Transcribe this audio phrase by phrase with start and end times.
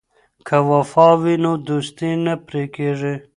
[0.47, 3.15] که وفا وي نو دوستي نه پرې کیږي.